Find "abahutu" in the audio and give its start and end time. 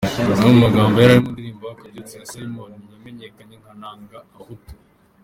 4.33-4.73